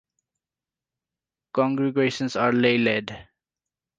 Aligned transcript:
Congregations 1.53 2.35
are 2.35 2.51
lay-led. 2.53 3.27